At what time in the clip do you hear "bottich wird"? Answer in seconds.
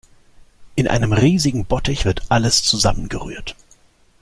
1.65-2.23